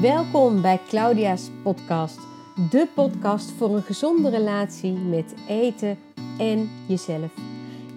[0.00, 2.18] Welkom bij Claudia's podcast,
[2.70, 5.98] de podcast voor een gezonde relatie met eten
[6.38, 7.32] en jezelf.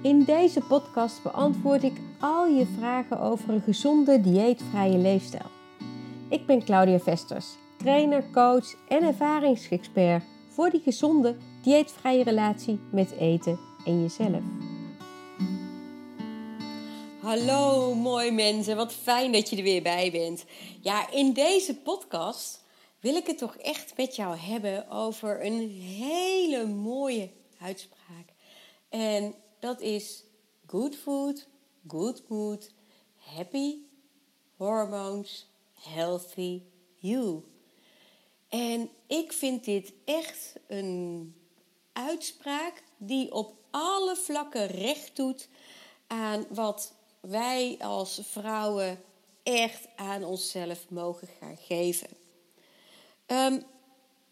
[0.02, 5.50] In deze podcast beantwoord ik al je vragen over een gezonde dieetvrije leefstijl.
[6.30, 13.60] Ik ben Claudia Vesters, trainer, coach en ervaringsexpert voor die gezonde dieetvrije relatie met eten
[13.86, 14.42] en jezelf.
[17.22, 20.46] Hallo mooi mensen, wat fijn dat je er weer bij bent.
[20.82, 22.64] Ja, in deze podcast
[23.00, 28.34] wil ik het toch echt met jou hebben over een hele mooie uitspraak.
[28.90, 30.24] En dat is
[30.68, 31.48] good food,
[31.88, 32.72] good mood,
[33.18, 33.76] happy
[34.56, 36.62] hormones, healthy
[36.96, 37.44] you.
[38.50, 41.36] En ik vind dit echt een
[41.94, 45.48] uitspraak die op alle vlakken recht doet
[46.08, 49.04] aan wat wij als vrouwen
[49.44, 52.08] echt aan onszelf mogen gaan geven.
[53.26, 53.62] Ehm,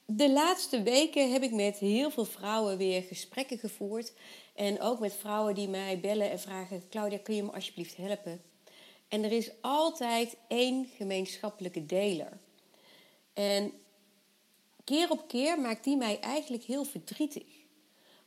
[0.05, 4.13] de laatste weken heb ik met heel veel vrouwen weer gesprekken gevoerd.
[4.55, 8.41] En ook met vrouwen die mij bellen en vragen: Claudia, kun je me alsjeblieft helpen?
[9.07, 12.37] En er is altijd één gemeenschappelijke deler.
[13.33, 13.73] En
[14.83, 17.47] keer op keer maakt die mij eigenlijk heel verdrietig.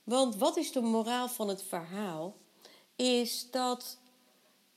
[0.04, 2.36] Want wat is de moraal van het verhaal?
[2.96, 3.98] Is dat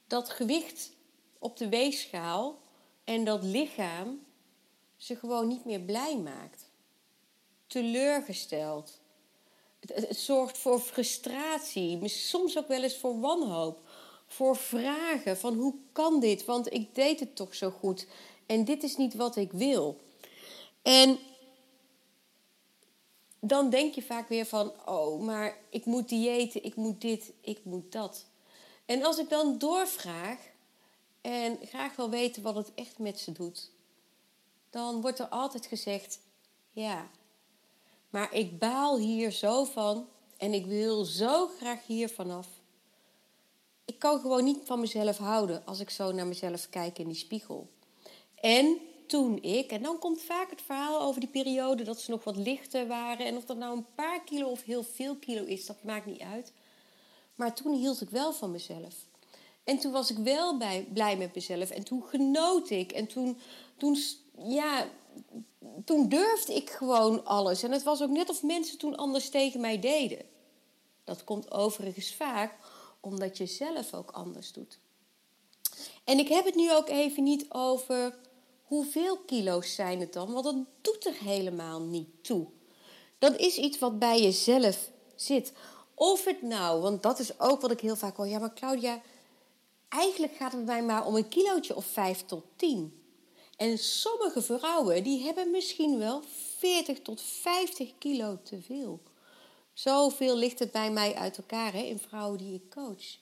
[0.07, 0.91] dat gewicht
[1.39, 2.59] op de weegschaal
[3.03, 4.25] en dat lichaam
[4.97, 6.69] ze gewoon niet meer blij maakt.
[7.67, 8.99] Teleurgesteld.
[9.79, 13.79] Het, zorgt voor frustratie, soms ook wel eens voor wanhoop.
[14.27, 16.45] Voor vragen van hoe kan dit?
[16.45, 18.07] Want ik deed het toch zo goed
[18.45, 19.99] en dit is niet wat ik wil.
[20.81, 21.19] En
[23.39, 27.59] dan denk je vaak weer van, oh, maar ik moet diëten, ik moet dit, ik
[27.63, 28.25] moet dat.
[28.85, 30.39] En als ik dan doorvraag
[31.21, 33.71] en graag wil weten wat het echt met ze doet,
[34.69, 36.19] dan wordt er altijd gezegd:
[36.71, 37.09] ja,
[38.09, 42.47] maar ik baal hier zo van en ik wil zo graag hier vanaf.
[43.85, 47.15] Ik kan gewoon niet van mezelf houden als ik zo naar mezelf kijk in die
[47.15, 47.69] spiegel.
[48.35, 52.23] En toen ik, en dan komt vaak het verhaal over die periode dat ze nog
[52.23, 53.25] wat lichter waren.
[53.25, 56.21] En of dat nou een paar kilo of heel veel kilo is, dat maakt niet
[56.21, 56.53] uit.
[57.35, 58.93] Maar toen hield ik wel van mezelf.
[59.63, 61.69] En toen was ik wel bij, blij met mezelf.
[61.69, 62.91] En toen genoot ik.
[62.91, 63.37] En toen,
[63.77, 63.97] toen,
[64.37, 64.87] ja,
[65.85, 67.63] toen durfde ik gewoon alles.
[67.63, 70.25] En het was ook net of mensen toen anders tegen mij deden.
[71.03, 72.57] Dat komt overigens vaak
[72.99, 74.79] omdat je zelf ook anders doet.
[76.03, 78.17] En ik heb het nu ook even niet over
[78.63, 82.47] hoeveel kilo's zijn het dan, want dat doet er helemaal niet toe.
[83.19, 85.53] Dat is iets wat bij jezelf zit.
[85.95, 88.27] Of het nou, want dat is ook wat ik heel vaak hoor.
[88.27, 89.01] Ja, maar Claudia,
[89.89, 93.03] eigenlijk gaat het mij maar om een kilootje of 5 tot 10.
[93.57, 96.21] En sommige vrouwen die hebben misschien wel
[96.57, 99.01] 40 tot 50 kilo te veel.
[99.73, 103.17] Zoveel ligt het bij mij uit elkaar hè, in vrouwen die ik coach.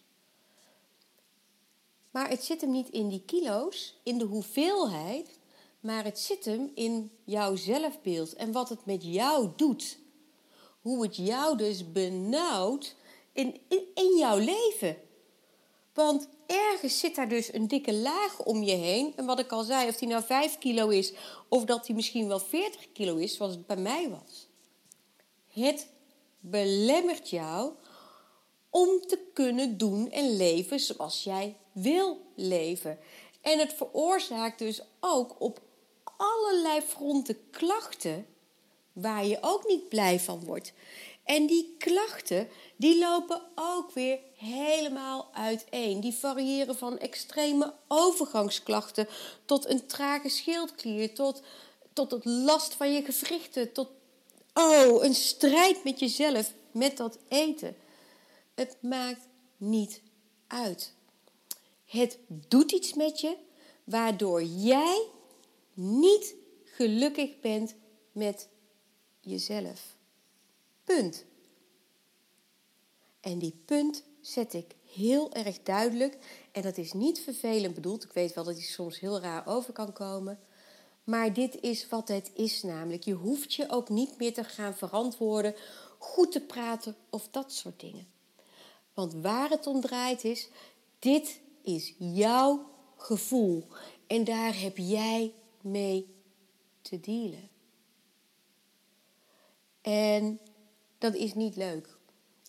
[2.11, 5.39] Maar het zit hem niet in die kilo's, in de hoeveelheid,
[5.79, 9.97] maar het zit hem in jouw zelfbeeld en wat het met jou doet
[10.83, 12.95] hoe het jou dus benauwt
[13.31, 14.97] in, in, in jouw leven.
[15.93, 19.13] Want ergens zit daar dus een dikke laag om je heen.
[19.15, 21.13] En wat ik al zei, of die nou 5 kilo is
[21.49, 24.47] of dat die misschien wel 40 kilo is, zoals het bij mij was.
[25.47, 25.87] Het
[26.39, 27.71] belemmert jou
[28.69, 32.99] om te kunnen doen en leven zoals jij wil leven.
[33.41, 35.61] En het veroorzaakt dus ook op
[36.17, 38.25] allerlei fronten klachten
[38.93, 40.73] waar je ook niet blij van wordt.
[41.23, 45.99] En die klachten, die lopen ook weer helemaal uiteen.
[45.99, 49.07] Die variëren van extreme overgangsklachten
[49.45, 51.41] tot een trage schildklier, tot,
[51.93, 53.89] tot het last van je gewrichten, tot
[54.53, 57.75] oh, een strijd met jezelf, met dat eten.
[58.55, 59.27] Het maakt
[59.57, 60.01] niet
[60.47, 60.93] uit.
[61.85, 63.35] Het doet iets met je
[63.83, 65.07] waardoor jij
[65.73, 67.75] niet gelukkig bent
[68.11, 68.47] met
[69.23, 69.95] jezelf.
[70.83, 71.25] Punt.
[73.19, 76.17] En die punt zet ik heel erg duidelijk.
[76.51, 78.03] En dat is niet vervelend bedoeld.
[78.03, 80.39] Ik weet wel dat die soms heel raar over kan komen.
[81.03, 83.03] Maar dit is wat het is namelijk.
[83.03, 85.55] Je hoeft je ook niet meer te gaan verantwoorden,
[85.97, 88.07] goed te praten of dat soort dingen.
[88.93, 90.49] Want waar het om draait is,
[90.99, 93.67] dit is jouw gevoel.
[94.07, 96.07] En daar heb jij mee
[96.81, 97.49] te dealen.
[99.83, 100.39] En
[100.97, 101.97] dat is niet leuk.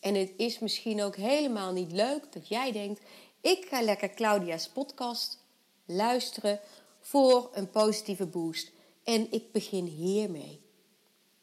[0.01, 3.01] En het is misschien ook helemaal niet leuk dat jij denkt:
[3.41, 5.39] ik ga lekker Claudia's podcast
[5.85, 6.61] luisteren
[7.01, 8.73] voor een positieve boost.
[9.03, 10.61] En ik begin hiermee.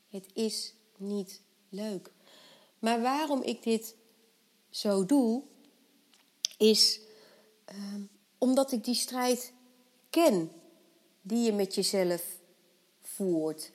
[0.10, 2.12] Het is niet leuk.
[2.80, 3.96] Maar waarom ik dit
[4.70, 5.44] zo doe,
[6.58, 7.00] is
[7.66, 8.02] ehm,
[8.38, 9.54] omdat ik die strijd
[10.10, 10.52] ken
[11.22, 12.24] die je met jezelf
[13.02, 13.72] voert.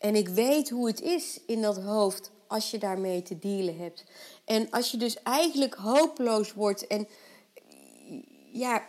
[0.00, 4.04] En ik weet hoe het is in dat hoofd als je daarmee te dealen hebt.
[4.44, 7.08] En als je dus eigenlijk hopeloos wordt en
[8.52, 8.88] ja,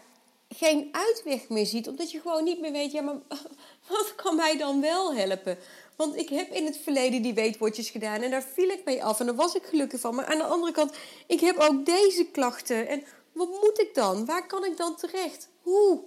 [0.50, 3.16] geen uitweg meer ziet, omdat je gewoon niet meer weet, ja, maar
[3.90, 5.58] wat kan mij dan wel helpen?
[5.96, 9.20] Want ik heb in het verleden die weetwoordjes gedaan en daar viel ik mee af
[9.20, 10.16] en daar was ik gelukkig van.
[10.16, 10.96] Maar aan de andere kant,
[11.28, 12.88] ik heb ook deze klachten.
[12.88, 14.26] En wat moet ik dan?
[14.26, 15.50] Waar kan ik dan terecht?
[15.62, 16.04] Hoe?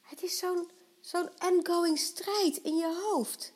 [0.00, 0.70] Het is zo'n
[1.02, 3.52] zo'n ongoing strijd in je hoofd.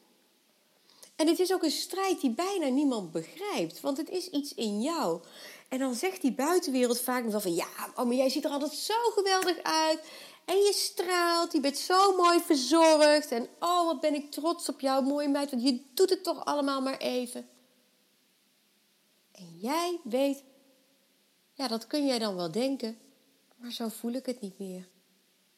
[1.16, 4.82] En het is ook een strijd die bijna niemand begrijpt, want het is iets in
[4.82, 5.20] jou.
[5.69, 8.72] En dan zegt die buitenwereld vaak wel van ja, oh, maar jij ziet er altijd
[8.72, 10.00] zo geweldig uit.
[10.44, 13.31] En je straalt, je bent zo mooi verzorgd.
[13.31, 16.44] En oh, wat ben ik trots op jou, mooie meid, want je doet het toch
[16.44, 17.49] allemaal maar even.
[19.32, 20.42] En jij weet,
[21.52, 22.99] ja, dat kun jij dan wel denken,
[23.56, 24.88] maar zo voel ik het niet meer.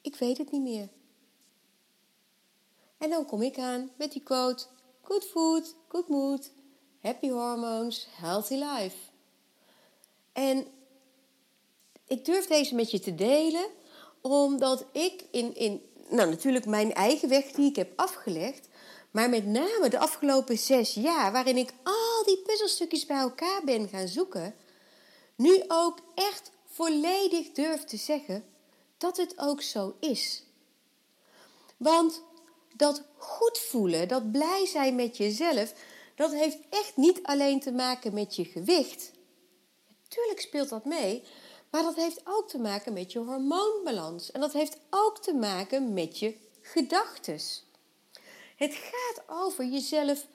[0.00, 0.88] Ik weet het niet meer.
[2.98, 4.64] En dan kom ik aan met die quote:
[5.02, 6.50] Good food, good mood,
[7.00, 8.96] happy hormones, healthy life.
[10.32, 10.66] En
[12.06, 13.66] ik durf deze met je te delen,
[14.20, 18.68] omdat ik in, in nou natuurlijk mijn eigen weg die ik heb afgelegd,
[19.10, 23.88] maar met name de afgelopen zes jaar, waarin ik al die puzzelstukjes bij elkaar ben
[23.88, 24.54] gaan zoeken,
[25.34, 28.44] nu ook echt volledig durf te zeggen
[28.98, 30.42] dat het ook zo is.
[31.76, 32.22] Want
[32.78, 35.72] dat goed voelen, dat blij zijn met jezelf,
[36.14, 39.12] dat heeft echt niet alleen te maken met je gewicht.
[40.08, 41.22] Tuurlijk speelt dat mee,
[41.70, 44.30] maar dat heeft ook te maken met je hormoonbalans.
[44.30, 47.64] En dat heeft ook te maken met je gedachtes.
[48.56, 50.26] Het gaat over jezelf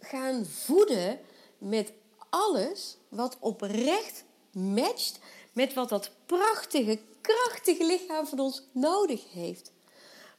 [0.00, 1.20] gaan voeden
[1.58, 1.92] met
[2.30, 5.18] alles wat oprecht matcht
[5.52, 9.72] met wat dat prachtige, krachtige lichaam van ons nodig heeft.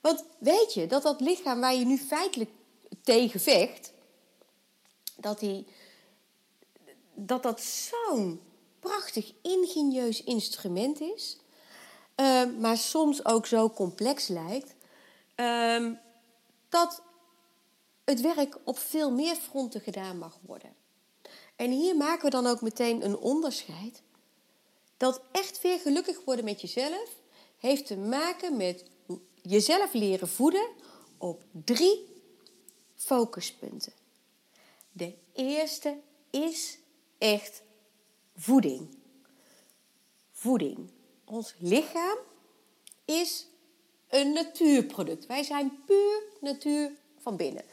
[0.07, 2.49] Want weet je dat dat lichaam waar je nu feitelijk
[3.03, 3.93] tegen vecht,
[5.15, 5.67] dat, die,
[7.13, 8.41] dat dat zo'n
[8.79, 11.37] prachtig ingenieus instrument is,
[12.15, 14.75] ehm, maar soms ook zo complex lijkt,
[15.35, 15.93] ehm,
[16.69, 17.01] dat
[18.03, 20.75] het werk op veel meer fronten gedaan mag worden.
[21.55, 24.01] En hier maken we dan ook meteen een onderscheid.
[24.97, 27.09] Dat echt weer gelukkig worden met jezelf
[27.57, 28.83] heeft te maken met
[29.47, 30.67] jezelf leren voeden
[31.17, 32.05] op drie
[32.95, 33.93] focuspunten.
[34.91, 35.97] De eerste
[36.29, 36.77] is
[37.17, 37.61] echt
[38.35, 38.97] voeding.
[40.31, 40.89] Voeding.
[41.25, 42.17] Ons lichaam
[43.05, 43.47] is
[44.09, 45.25] een natuurproduct.
[45.25, 47.63] Wij zijn puur natuur van binnen.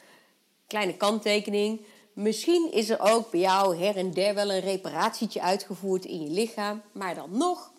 [0.66, 1.80] Kleine kanttekening.
[2.12, 6.30] Misschien is er ook bij jou her en der wel een reparatietje uitgevoerd in je
[6.30, 6.82] lichaam.
[6.92, 7.72] Maar dan nog,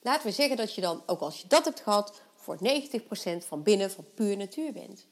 [0.00, 3.62] laten we zeggen dat je dan, ook als je dat hebt gehad, voor 90% van
[3.62, 5.06] binnen van puur natuur bent.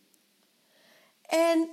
[1.23, 1.69] En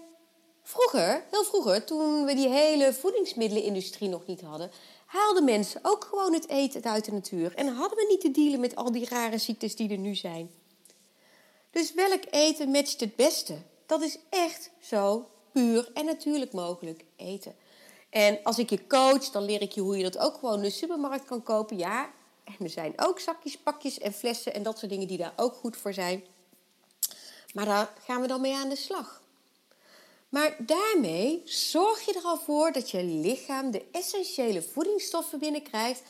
[0.63, 4.71] vroeger, heel vroeger, toen we die hele voedingsmiddelenindustrie nog niet hadden,
[5.05, 7.55] haalden mensen ook gewoon het eten uit de natuur.
[7.55, 10.51] En hadden we niet te dealen met al die rare ziektes die er nu zijn.
[11.71, 13.57] Dus welk eten matcht het beste?
[13.85, 17.55] Dat is echt zo puur en natuurlijk mogelijk eten.
[18.09, 20.61] En als ik je coach, dan leer ik je hoe je dat ook gewoon in
[20.61, 21.77] de supermarkt kan kopen.
[21.77, 22.09] Ja,
[22.45, 25.53] en er zijn ook zakjes, pakjes en flessen en dat soort dingen die daar ook
[25.53, 26.23] goed voor zijn.
[27.53, 29.23] Maar daar gaan we dan mee aan de slag.
[30.29, 36.01] Maar daarmee zorg je er al voor dat je lichaam de essentiële voedingsstoffen binnenkrijgt,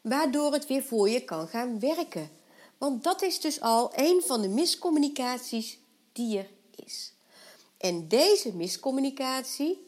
[0.00, 2.30] waardoor het weer voor je kan gaan werken.
[2.78, 5.78] Want dat is dus al een van de miscommunicaties
[6.12, 6.50] die er
[6.84, 7.12] is.
[7.78, 9.86] En deze miscommunicatie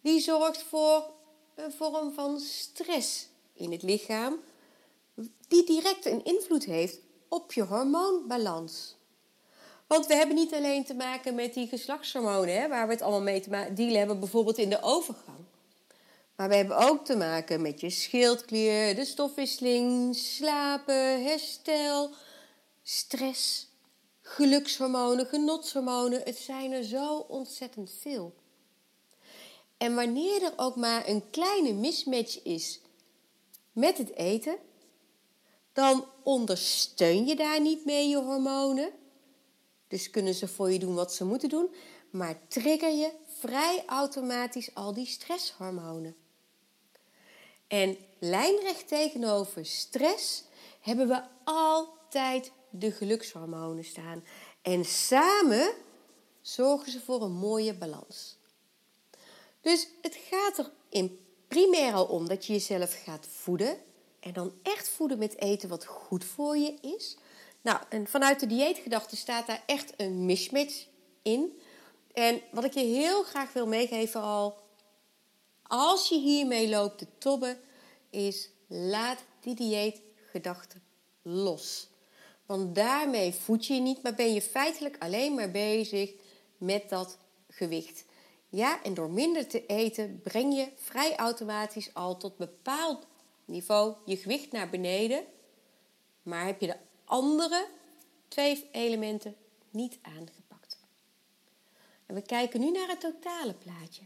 [0.00, 1.10] die zorgt voor
[1.54, 4.40] een vorm van stress in het lichaam,
[5.48, 8.96] die direct een invloed heeft op je hormoonbalans.
[9.86, 13.22] Want we hebben niet alleen te maken met die geslachtshormonen, hè, waar we het allemaal
[13.22, 15.38] mee te dealen hebben, bijvoorbeeld in de overgang.
[16.36, 22.10] Maar we hebben ook te maken met je schildklier, de stofwisseling, slapen, herstel,
[22.82, 23.68] stress,
[24.22, 26.20] gelukshormonen, genotshormonen.
[26.24, 28.34] Het zijn er zo ontzettend veel.
[29.76, 32.80] En wanneer er ook maar een kleine mismatch is
[33.72, 34.56] met het eten,
[35.72, 38.90] dan ondersteun je daar niet mee je hormonen.
[39.88, 41.74] Dus kunnen ze voor je doen wat ze moeten doen,
[42.10, 46.16] maar trigger je vrij automatisch al die stresshormonen.
[47.66, 50.44] En lijnrecht tegenover stress
[50.80, 54.24] hebben we altijd de gelukshormonen staan.
[54.62, 55.74] En samen
[56.40, 58.36] zorgen ze voor een mooie balans.
[59.60, 63.76] Dus het gaat er in primair al om dat je jezelf gaat voeden.
[64.22, 67.16] En dan echt voeden met eten wat goed voor je is.
[67.60, 70.86] Nou, en vanuit de dieetgedachte staat daar echt een mismatch
[71.22, 71.60] in.
[72.12, 74.58] En wat ik je heel graag wil meegeven al,
[75.62, 77.60] als je hiermee loopt te tobben,
[78.10, 80.76] is laat die dieetgedachte
[81.22, 81.88] los.
[82.46, 86.12] Want daarmee voed je je niet, maar ben je feitelijk alleen maar bezig
[86.58, 88.04] met dat gewicht.
[88.48, 93.06] Ja, en door minder te eten breng je vrij automatisch al tot bepaald
[93.44, 95.24] niveau je gewicht naar beneden.
[96.22, 97.66] Maar heb je de andere
[98.28, 99.36] twee elementen
[99.70, 100.78] niet aangepakt.
[102.06, 104.02] En we kijken nu naar het totale plaatje.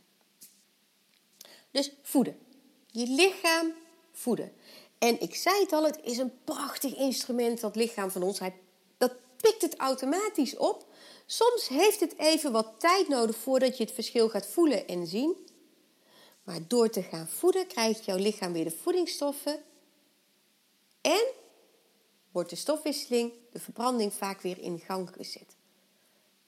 [1.71, 2.39] Dus voeden.
[2.87, 3.73] Je lichaam
[4.13, 4.53] voeden.
[4.99, 8.39] En ik zei het al, het is een prachtig instrument, dat lichaam van ons.
[8.39, 8.55] Hij,
[8.99, 10.87] dat pikt het automatisch op.
[11.27, 15.46] Soms heeft het even wat tijd nodig voordat je het verschil gaat voelen en zien.
[16.47, 19.63] Maar door te gaan voeden krijgt jouw lichaam weer de voedingsstoffen
[21.01, 21.27] en
[22.31, 25.57] wordt de stofwisseling, de verbranding vaak weer in gang gezet.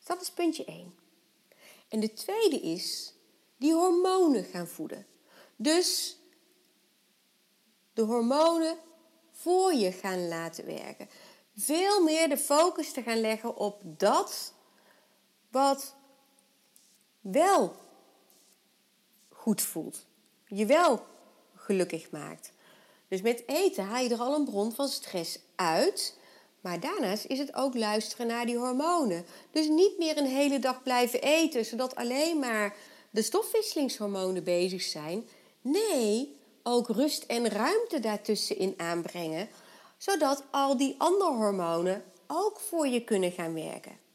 [0.04, 0.94] Dat is puntje 1.
[1.88, 3.14] En de tweede is
[3.56, 5.06] die hormonen gaan voeden.
[5.56, 6.18] Dus
[7.92, 8.78] de hormonen
[9.32, 11.08] voor je gaan laten werken.
[11.54, 14.52] Veel meer de focus te gaan leggen op dat
[15.50, 15.94] wat
[17.20, 17.76] wel
[19.48, 20.06] goed voelt.
[20.46, 21.06] Je wel
[21.54, 22.52] gelukkig maakt.
[23.08, 26.18] Dus met eten haal je er al een bron van stress uit.
[26.60, 29.24] Maar daarnaast is het ook luisteren naar die hormonen.
[29.50, 32.76] Dus niet meer een hele dag blijven eten, zodat alleen maar
[33.10, 35.28] de stofwisselingshormonen bezig zijn.
[35.60, 39.48] Nee, ook rust en ruimte daartussenin aanbrengen,
[39.98, 44.07] zodat al die andere hormonen ook voor je kunnen gaan werken.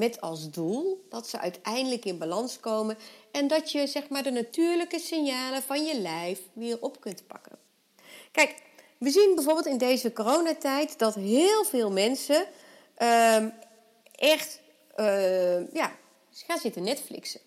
[0.00, 2.98] Met als doel dat ze uiteindelijk in balans komen
[3.30, 7.58] en dat je zeg maar, de natuurlijke signalen van je lijf weer op kunt pakken.
[8.32, 8.62] Kijk,
[8.98, 12.46] we zien bijvoorbeeld in deze coronatijd dat heel veel mensen
[12.98, 13.44] uh,
[14.14, 14.60] echt
[14.96, 15.96] uh, ja,
[16.30, 17.40] gaan zitten Netflixen.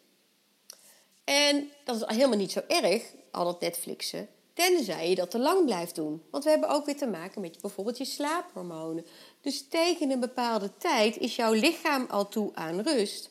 [1.24, 4.28] En dat is helemaal niet zo erg, al dat Netflixen.
[4.54, 6.24] Tenzij je dat te lang blijft doen.
[6.32, 9.06] Want we hebben ook weer te maken met bijvoorbeeld je slaaphormonen.
[9.44, 13.30] Dus tegen een bepaalde tijd is jouw lichaam al toe aan rust.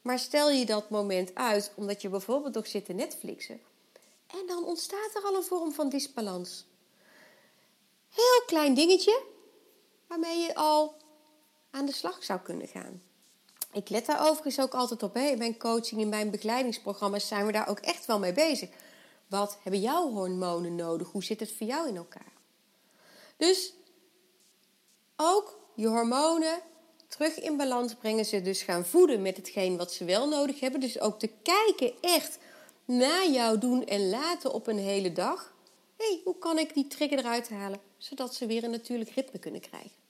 [0.00, 3.60] Maar stel je dat moment uit omdat je bijvoorbeeld nog zit te Netflixen.
[4.26, 6.66] En dan ontstaat er al een vorm van disbalans.
[8.08, 9.22] Heel klein dingetje
[10.06, 10.94] waarmee je al
[11.70, 13.02] aan de slag zou kunnen gaan.
[13.72, 15.14] Ik let daar overigens ook altijd op.
[15.14, 15.26] Hè.
[15.26, 18.68] In mijn coaching, in mijn begeleidingsprogramma's zijn we daar ook echt wel mee bezig.
[19.26, 21.08] Wat hebben jouw hormonen nodig?
[21.08, 22.32] Hoe zit het voor jou in elkaar?
[23.36, 23.72] Dus
[25.22, 26.60] ook je hormonen
[27.08, 28.24] terug in balans brengen.
[28.24, 30.80] Ze dus gaan voeden met hetgeen wat ze wel nodig hebben.
[30.80, 32.38] Dus ook te kijken echt
[32.84, 35.54] naar jouw doen en laten op een hele dag.
[35.96, 37.80] Hé, hey, hoe kan ik die trigger eruit halen?
[37.98, 40.00] Zodat ze weer een natuurlijk ritme kunnen krijgen.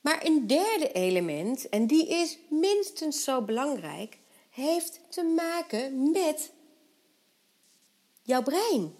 [0.00, 4.18] Maar een derde element, en die is minstens zo belangrijk,
[4.50, 6.52] heeft te maken met
[8.22, 8.94] jouw brein,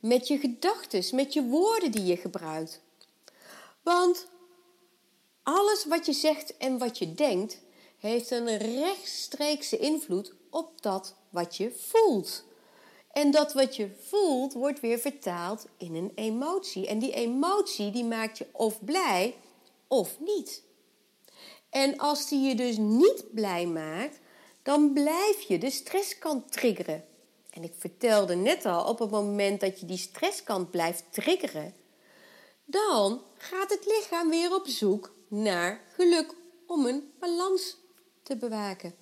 [0.00, 2.80] met je gedachten, met je woorden die je gebruikt.
[3.82, 4.28] Want
[5.42, 7.60] alles wat je zegt en wat je denkt,
[7.98, 12.44] heeft een rechtstreekse invloed op dat wat je voelt.
[13.12, 16.86] En dat wat je voelt wordt weer vertaald in een emotie.
[16.86, 19.34] En die emotie die maakt je of blij
[19.88, 20.62] of niet.
[21.70, 24.18] En als die je dus niet blij maakt,
[24.62, 27.04] dan blijf je de stresskant triggeren.
[27.50, 31.74] En ik vertelde net al, op het moment dat je die stresskant blijft triggeren,
[32.70, 36.34] dan gaat het lichaam weer op zoek naar geluk
[36.66, 37.76] om een balans
[38.22, 38.94] te bewaken.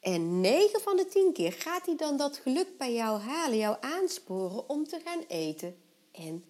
[0.00, 3.76] En 9 van de 10 keer gaat hij dan dat geluk bij jou halen, jou
[3.80, 5.76] aansporen om te gaan eten
[6.12, 6.44] en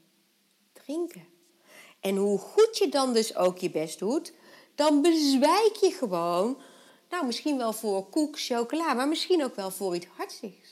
[0.72, 1.28] drinken.
[2.00, 4.32] En hoe goed je dan dus ook je best doet,
[4.74, 6.60] dan bezwijk je gewoon,
[7.08, 10.65] nou misschien wel voor koek, chocola, maar misschien ook wel voor iets hartstigs.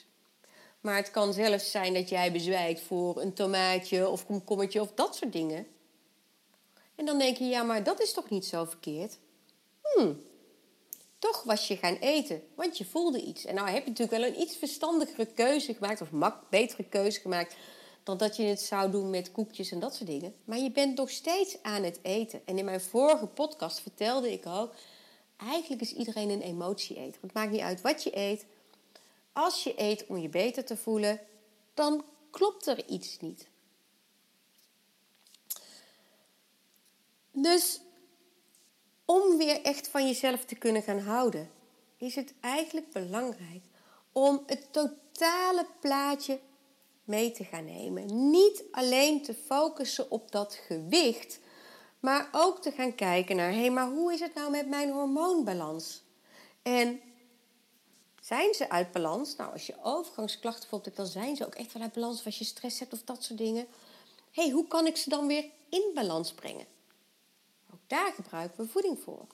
[0.84, 5.16] Maar het kan zelfs zijn dat jij bezwijkt voor een tomaatje of komkommertje of dat
[5.16, 5.66] soort dingen.
[6.94, 9.18] En dan denk je, ja, maar dat is toch niet zo verkeerd?
[9.82, 10.22] Hmm,
[11.18, 13.44] toch was je gaan eten, want je voelde iets.
[13.44, 17.20] En nou heb je natuurlijk wel een iets verstandigere keuze gemaakt, of mak, betere keuze
[17.20, 17.56] gemaakt,
[18.02, 20.34] dan dat je het zou doen met koekjes en dat soort dingen.
[20.44, 22.40] Maar je bent nog steeds aan het eten.
[22.44, 24.74] En in mijn vorige podcast vertelde ik ook,
[25.36, 27.20] eigenlijk is iedereen een emotie eten.
[27.20, 28.46] Het maakt niet uit wat je eet.
[29.34, 31.20] Als je eet om je beter te voelen,
[31.74, 33.48] dan klopt er iets niet.
[37.30, 37.80] Dus
[39.04, 41.50] om weer echt van jezelf te kunnen gaan houden,
[41.96, 43.62] is het eigenlijk belangrijk
[44.12, 46.40] om het totale plaatje
[47.04, 48.30] mee te gaan nemen.
[48.30, 51.40] Niet alleen te focussen op dat gewicht,
[52.00, 54.90] maar ook te gaan kijken naar: hé, hey, maar hoe is het nou met mijn
[54.90, 56.02] hormoonbalans?
[56.62, 57.00] En
[58.24, 59.36] zijn ze uit balans?
[59.36, 62.24] Nou, als je overgangsklachten voelt, dan zijn ze ook echt wel uit balans.
[62.24, 63.66] Als je stress hebt of dat soort dingen.
[64.30, 66.66] Hey, hoe kan ik ze dan weer in balans brengen?
[67.72, 69.26] Ook daar gebruiken we voeding voor.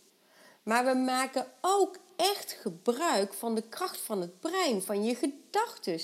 [0.62, 6.00] Maar we maken ook echt gebruik van de kracht van het brein, van je gedachten.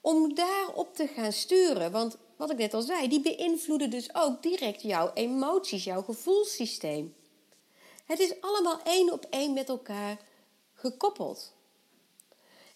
[0.00, 1.92] Om daarop te gaan sturen.
[1.92, 7.14] Want wat ik net al zei, die beïnvloeden dus ook direct jouw emoties, jouw gevoelssysteem.
[8.04, 10.18] Het is allemaal één op één met elkaar
[10.74, 11.56] gekoppeld.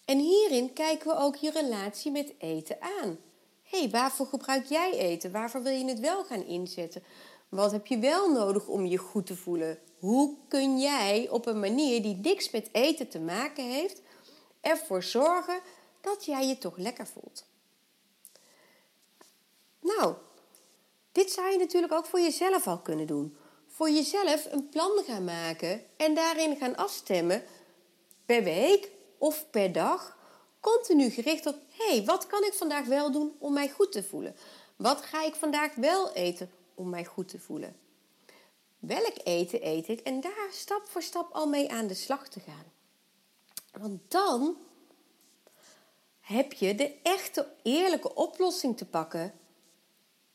[0.05, 3.19] En hierin kijken we ook je relatie met eten aan.
[3.63, 5.31] Hé, hey, waarvoor gebruik jij eten?
[5.31, 7.03] Waarvoor wil je het wel gaan inzetten?
[7.49, 9.79] Wat heb je wel nodig om je goed te voelen?
[9.99, 14.01] Hoe kun jij op een manier die niks met eten te maken heeft,
[14.61, 15.59] ervoor zorgen
[16.01, 17.45] dat jij je toch lekker voelt?
[19.79, 20.15] Nou,
[21.11, 23.37] dit zou je natuurlijk ook voor jezelf al kunnen doen.
[23.67, 27.43] Voor jezelf een plan gaan maken en daarin gaan afstemmen
[28.25, 28.91] per week
[29.23, 30.17] of per dag.
[30.59, 34.03] Continu gericht op: hé, hey, wat kan ik vandaag wel doen om mij goed te
[34.03, 34.35] voelen?
[34.75, 37.75] Wat ga ik vandaag wel eten om mij goed te voelen?
[38.79, 39.99] Welk eten eet ik?
[39.99, 42.71] En daar stap voor stap al mee aan de slag te gaan.
[43.71, 44.57] Want dan
[46.19, 49.33] heb je de echte eerlijke oplossing te pakken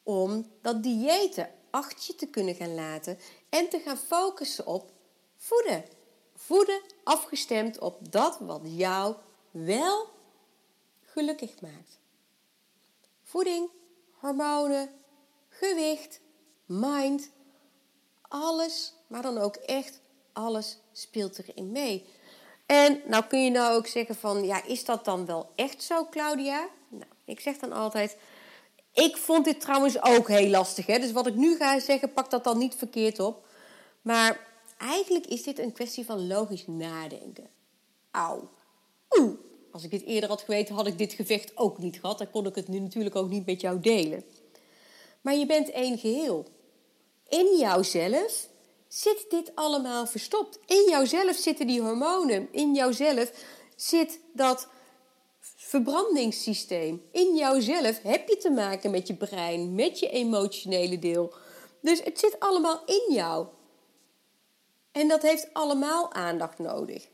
[0.02, 3.18] om dat diëten achter je te kunnen gaan laten
[3.48, 4.92] en te gaan focussen op
[5.36, 5.97] voeden.
[6.40, 9.14] Voeden afgestemd op dat wat jou
[9.50, 10.08] wel
[11.00, 11.98] gelukkig maakt.
[13.22, 13.68] Voeding,
[14.12, 14.90] hormonen,
[15.48, 16.20] gewicht,
[16.66, 17.30] mind,
[18.22, 20.00] alles, maar dan ook echt
[20.32, 22.06] alles speelt erin mee.
[22.66, 26.06] En nou kun je nou ook zeggen van, ja, is dat dan wel echt zo,
[26.10, 26.68] Claudia?
[26.88, 28.16] Nou, ik zeg dan altijd,
[28.92, 30.86] ik vond dit trouwens ook heel lastig.
[30.86, 30.98] Hè?
[30.98, 33.46] Dus wat ik nu ga zeggen, pak dat dan niet verkeerd op.
[34.02, 34.47] Maar
[34.78, 37.50] eigenlijk is dit een kwestie van logisch nadenken.
[38.10, 38.50] Auw.
[39.18, 39.32] Oeh.
[39.72, 42.18] Als ik dit eerder had geweten, had ik dit gevecht ook niet gehad.
[42.18, 44.24] Dan kon ik het nu natuurlijk ook niet met jou delen.
[45.20, 46.46] Maar je bent één geheel.
[47.28, 48.48] In jouzelf
[48.88, 50.58] zit dit allemaal verstopt.
[50.66, 52.48] In jouzelf zitten die hormonen.
[52.52, 53.32] In jouzelf
[53.76, 54.68] zit dat
[55.40, 57.02] verbrandingssysteem.
[57.12, 61.34] In jouzelf heb je te maken met je brein, met je emotionele deel.
[61.80, 63.46] Dus het zit allemaal in jou.
[64.92, 67.08] En dat heeft allemaal aandacht nodig.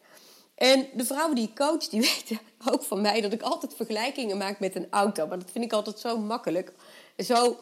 [0.55, 2.39] En de vrouwen die ik coach, die weten
[2.71, 5.27] ook van mij dat ik altijd vergelijkingen maak met een auto.
[5.27, 6.73] Maar dat vind ik altijd zo makkelijk,
[7.19, 7.57] zo,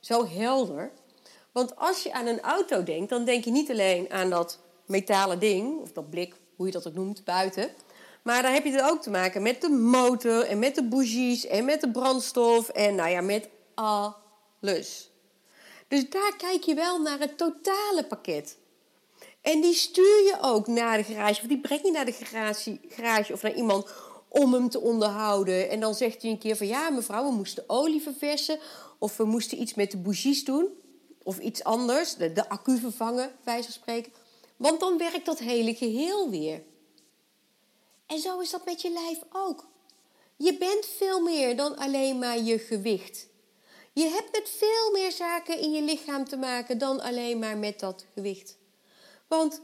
[0.00, 0.92] zo helder.
[1.52, 5.38] Want als je aan een auto denkt, dan denk je niet alleen aan dat metalen
[5.38, 7.70] ding, of dat blik, hoe je dat ook noemt, buiten.
[8.22, 11.46] Maar dan heb je het ook te maken met de motor en met de bougies
[11.46, 15.10] en met de brandstof en nou ja, met alles.
[15.88, 18.56] Dus daar kijk je wel naar het totale pakket.
[19.44, 22.78] En die stuur je ook naar de garage, of die breng je naar de garage,
[22.88, 23.86] garage of naar iemand
[24.28, 25.70] om hem te onderhouden.
[25.70, 28.58] En dan zegt hij een keer van ja, mevrouw, we moesten olie verversen.
[28.98, 30.68] Of we moesten iets met de bougies doen.
[31.22, 34.12] Of iets anders, de, accu vervangen, wijze van spreken.
[34.56, 36.62] Want dan werkt dat hele geheel weer.
[38.06, 39.66] En zo is dat met je lijf ook.
[40.36, 43.28] Je bent veel meer dan alleen maar je gewicht.
[43.92, 47.80] Je hebt met veel meer zaken in je lichaam te maken dan alleen maar met
[47.80, 48.62] dat gewicht.
[49.36, 49.60] Want,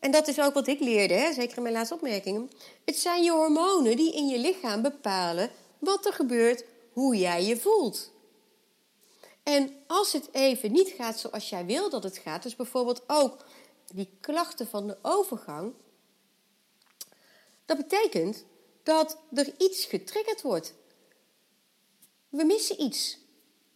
[0.00, 2.50] en dat is ook wat ik leerde, hè, zeker in mijn laatste opmerkingen.
[2.84, 7.56] Het zijn je hormonen die in je lichaam bepalen wat er gebeurt, hoe jij je
[7.56, 8.10] voelt.
[9.42, 13.44] En als het even niet gaat zoals jij wil dat het gaat, dus bijvoorbeeld ook
[13.94, 15.72] die klachten van de overgang,
[17.66, 18.44] dat betekent
[18.82, 20.74] dat er iets getriggerd wordt.
[22.28, 23.18] We missen iets.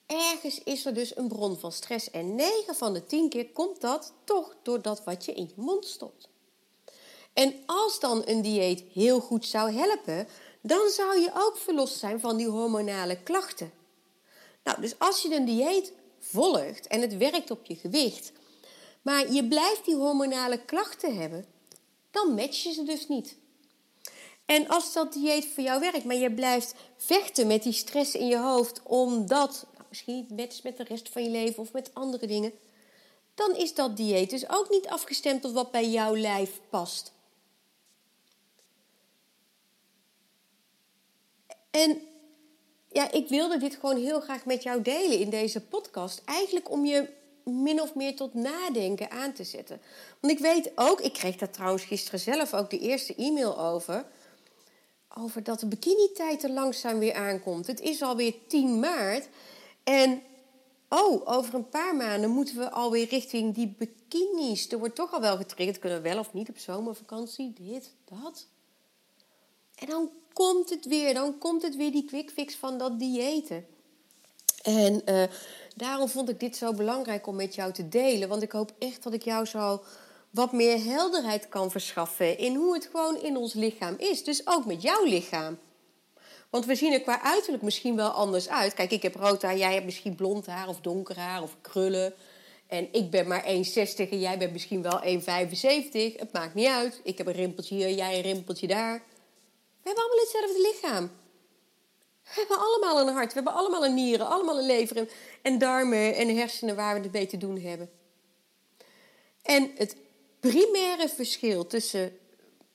[0.07, 3.81] Ergens is er dus een bron van stress en 9 van de 10 keer komt
[3.81, 6.29] dat toch door dat wat je in je mond stopt.
[7.33, 10.29] En als dan een dieet heel goed zou helpen,
[10.61, 13.73] dan zou je ook verlost zijn van die hormonale klachten.
[14.65, 18.33] Nou, dus als je een dieet volgt en het werkt op je gewicht,
[19.03, 21.47] maar je blijft die hormonale klachten hebben,
[22.11, 23.37] dan match je ze dus niet.
[24.45, 28.27] En als dat dieet voor jou werkt, maar je blijft vechten met die stress in
[28.27, 30.27] je hoofd, omdat misschien
[30.63, 32.53] met, de rest van je leven of met andere dingen,
[33.35, 37.13] dan is dat dieet dus ook niet afgestemd op wat bij jouw lijf past.
[41.71, 42.01] En
[42.93, 46.23] ja, ik wilde dit gewoon heel graag met jou delen in deze podcast.
[46.25, 47.09] Eigenlijk om je
[47.45, 49.81] min of meer tot nadenken aan te zetten.
[50.21, 54.07] Want ik weet ook, ik kreeg daar trouwens gisteren zelf ook de eerste e-mail over.
[55.19, 57.67] Over dat de bikini-tijd er langzaam weer aankomt.
[57.67, 59.29] Het is alweer 10 maart.
[59.87, 60.23] En
[60.89, 64.73] oh, over een paar maanden moeten we alweer richting die bikinis.
[64.73, 65.79] Er wordt toch al wel getriggerd.
[65.79, 67.53] Kunnen we wel of niet op zomervakantie?
[67.53, 68.47] Dit, dat.
[69.75, 71.15] En dan komt het weer.
[71.15, 73.67] Dan komt het weer die quick fix van dat diëten.
[74.63, 75.23] En uh,
[75.77, 78.29] daarom vond ik dit zo belangrijk om met jou te delen.
[78.29, 79.83] Want ik hoop echt dat ik jou zo
[80.31, 84.25] wat meer helderheid kan verschaffen in hoe het gewoon in ons lichaam is.
[84.25, 85.59] Dus ook met jouw lichaam.
[86.57, 88.75] Want we zien er qua uiterlijk misschien wel anders uit.
[88.75, 92.15] Kijk, ik heb rood haar, jij hebt misschien blond haar of donker haar of krullen.
[92.67, 93.49] En ik ben maar 1,60
[94.11, 96.17] en jij bent misschien wel 1,75.
[96.17, 97.01] Het maakt niet uit.
[97.03, 99.03] Ik heb een rimpeltje hier, jij een rimpeltje daar.
[99.83, 101.11] We hebben allemaal hetzelfde lichaam.
[102.23, 105.09] We hebben allemaal een hart, we hebben allemaal een nieren, allemaal een lever
[105.43, 107.91] en darmen en hersenen waar we het mee te doen hebben.
[109.43, 109.97] En het
[110.41, 112.19] primaire verschil tussen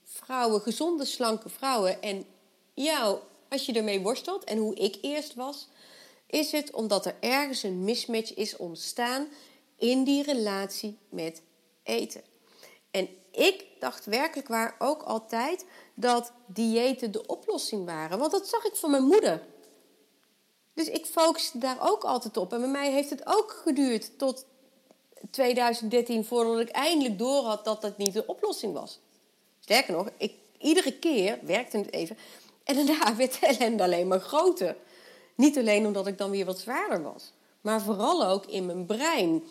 [0.03, 2.25] vrouwen, gezonde, slanke vrouwen en
[2.73, 3.19] jou,
[3.51, 5.67] als je ermee worstelt en hoe ik eerst was,
[6.27, 9.27] is het omdat er ergens een mismatch is ontstaan
[9.77, 11.41] in die relatie met
[11.83, 12.21] eten.
[12.91, 18.19] En ik dacht werkelijk waar ook altijd dat diëten de oplossing waren.
[18.19, 19.43] Want dat zag ik van mijn moeder.
[20.73, 22.53] Dus ik focuste daar ook altijd op.
[22.53, 24.45] En bij mij heeft het ook geduurd tot
[25.31, 28.99] 2013 voordat ik eindelijk door had dat dat niet de oplossing was.
[29.59, 32.17] Sterker nog, ik, iedere keer werkte het even.
[32.63, 34.75] En daarna werd de ellende alleen maar groter.
[35.35, 37.31] Niet alleen omdat ik dan weer wat zwaarder was.
[37.61, 39.43] Maar vooral ook in mijn brein.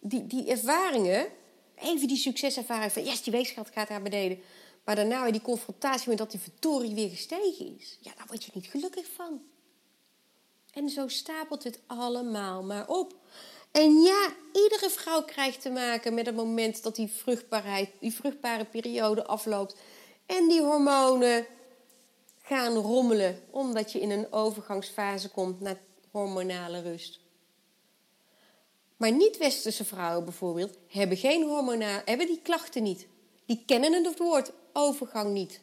[0.00, 1.26] Die, die ervaringen,
[1.74, 3.04] even die succeservaring van...
[3.04, 4.40] yes, die weegschaal gaat naar beneden.
[4.84, 7.98] Maar daarna weer die confrontatie met dat die vertorie weer gestegen is.
[8.00, 9.42] Ja, daar word je niet gelukkig van.
[10.72, 13.14] En zo stapelt het allemaal maar op.
[13.72, 18.64] En ja, iedere vrouw krijgt te maken met het moment dat die, vruchtbaarheid, die vruchtbare
[18.64, 19.76] periode afloopt.
[20.26, 21.46] En die hormonen
[22.48, 25.80] gaan rommelen, omdat je in een overgangsfase komt naar
[26.10, 27.20] hormonale rust.
[28.96, 33.06] Maar niet-westerse vrouwen bijvoorbeeld hebben, geen hormona hebben die klachten niet.
[33.46, 35.60] Die kennen het woord overgang niet.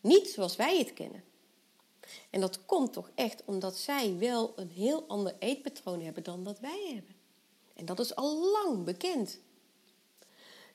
[0.00, 1.24] Niet zoals wij het kennen.
[2.30, 6.60] En dat komt toch echt omdat zij wel een heel ander eetpatroon hebben dan dat
[6.60, 7.14] wij hebben.
[7.74, 9.38] En dat is al lang bekend.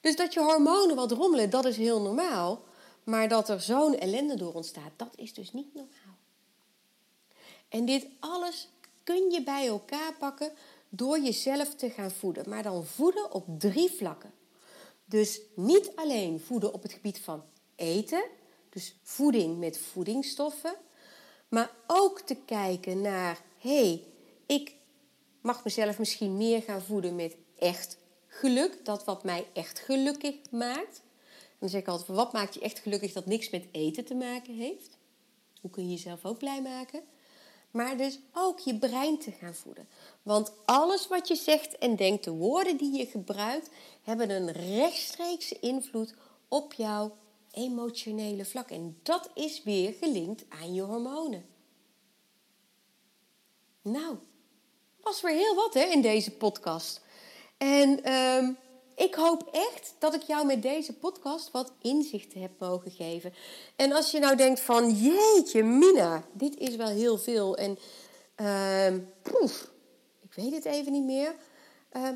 [0.02, 2.64] Dus dat je hormonen wat rommelen, dat is heel normaal.
[3.04, 6.18] Maar dat er zo'n ellende door ontstaat, dat is dus niet normaal.
[7.70, 8.70] En dit alles
[9.04, 10.52] kun je bij elkaar pakken
[10.90, 12.50] door jezelf te gaan voeden.
[12.50, 14.34] Maar dan voeden op drie vlakken.
[15.06, 17.44] Dus niet alleen voeden op het gebied van
[17.76, 18.24] eten,
[18.70, 20.76] dus voeding met voedingsstoffen,
[21.48, 24.04] maar ook te kijken naar, hé, hey,
[24.46, 24.76] ik
[25.42, 31.02] mag mezelf misschien meer gaan voeden met echt geluk, dat wat mij echt gelukkig maakt.
[31.64, 34.54] Dan zeg ik altijd, wat maakt je echt gelukkig dat niks met eten te maken
[34.54, 34.98] heeft?
[35.62, 37.04] Hoe kun je jezelf ook blij maken?
[37.72, 39.88] Maar dus ook je brein te gaan voeden.
[40.24, 43.70] Want alles wat je zegt en denkt, de woorden die je gebruikt,
[44.02, 46.14] hebben een rechtstreekse invloed
[46.48, 47.18] op jouw
[47.52, 48.70] emotionele vlak.
[48.70, 51.46] En dat is weer gelinkt aan je hormonen.
[53.82, 54.18] Nou,
[55.02, 57.02] was weer heel wat hè, in deze podcast.
[57.58, 58.52] En ehm,
[58.96, 63.34] ik hoop echt dat ik jou met deze podcast wat inzichten heb mogen geven.
[63.76, 67.58] En als je nou denkt van, jeetje Mina, dit is wel heel veel.
[67.58, 67.78] En
[68.42, 68.94] uh,
[70.22, 71.36] ik weet het even niet meer.
[71.90, 72.16] Ehm,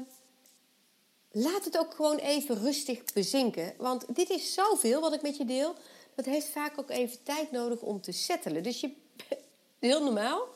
[1.31, 3.73] laat het ook gewoon even rustig bezinken.
[3.77, 5.75] Want dit is zoveel wat ik met je deel.
[6.15, 8.63] Dat heeft vaak ook even tijd nodig om te settelen.
[8.63, 8.91] Dus je,
[9.79, 10.47] heel normaal.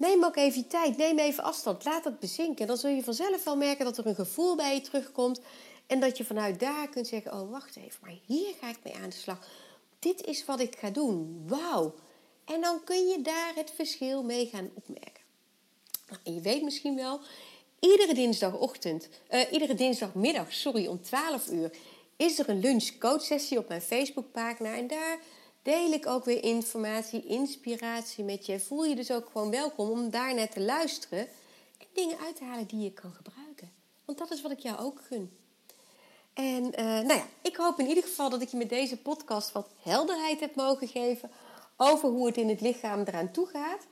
[0.00, 0.96] Neem ook even tijd.
[0.96, 1.84] Neem even afstand.
[1.84, 2.66] Laat het bezinken.
[2.66, 5.40] Dan zul je vanzelf wel merken dat er een gevoel bij je terugkomt.
[5.86, 8.94] En dat je vanuit daar kunt zeggen: Oh, wacht even, maar hier ga ik mee
[8.94, 9.48] aan de slag.
[9.98, 11.44] Dit is wat ik ga doen.
[11.46, 11.94] Wauw.
[12.44, 15.22] En dan kun je daar het verschil mee gaan opmerken.
[16.08, 17.20] Nou, en je weet misschien wel,
[17.80, 21.70] Iedere dinsdagochtend, uh, iedere dinsdagmiddag, sorry, om 12 uur
[22.16, 24.76] is er een lunch coach sessie op mijn Facebookpagina.
[24.76, 25.18] En daar
[25.62, 28.60] deel ik ook weer informatie, inspiratie met je.
[28.60, 31.28] Voel je dus ook gewoon welkom om daar naar te luisteren
[31.78, 33.72] en dingen uit te halen die je kan gebruiken.
[34.04, 35.36] Want dat is wat ik jou ook gun.
[36.34, 39.52] En uh, nou ja, ik hoop in ieder geval dat ik je met deze podcast
[39.52, 41.30] wat helderheid heb mogen geven
[41.76, 43.86] over hoe het in het lichaam eraan toe gaat.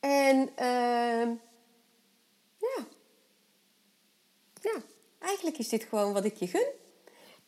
[0.00, 1.36] En uh,
[2.58, 2.86] ja,
[4.60, 4.82] ja,
[5.18, 6.66] eigenlijk is dit gewoon wat ik je gun.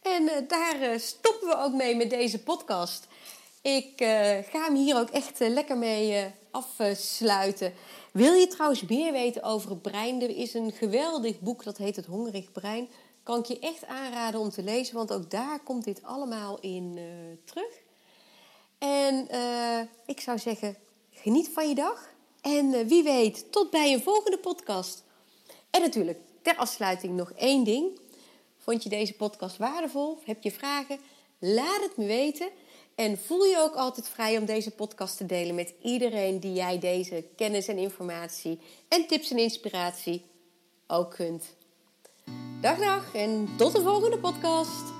[0.03, 3.07] En uh, daar uh, stoppen we ook mee met deze podcast.
[3.63, 4.09] Ik uh,
[4.51, 7.73] ga hem hier ook echt uh, lekker mee uh, afsluiten.
[8.13, 10.23] Wil je trouwens meer weten over het brein?
[10.23, 12.89] Er is een geweldig boek dat heet Het Hongerig Brein.
[13.23, 16.99] Kan ik je echt aanraden om te lezen, want ook daar komt dit allemaal in
[17.45, 17.81] terug.
[18.79, 19.29] En
[20.07, 20.77] ik zou zeggen,
[21.11, 22.09] geniet van je dag.
[22.41, 25.05] En wie weet, tot bij een volgende podcast.
[25.71, 28.01] En natuurlijk, ter afsluiting nog één ding.
[28.59, 30.19] Vond je deze podcast waardevol?
[30.25, 30.99] Heb je vragen?
[31.39, 32.49] Laat het me weten.
[32.99, 36.79] En voel je ook altijd vrij om deze podcast te delen met iedereen die jij
[36.79, 40.25] deze kennis en informatie en tips en inspiratie
[40.87, 41.45] ook kunt.
[42.61, 44.98] Dag dag en tot de volgende podcast.